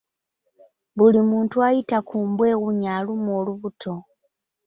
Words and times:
Buli 0.97 1.19
muntu 1.31 1.55
ayita 1.67 1.97
ku 2.07 2.17
mbwa 2.27 2.45
ewunya 2.53 2.89
alumwa 2.97 3.31
olubuto. 3.39 3.93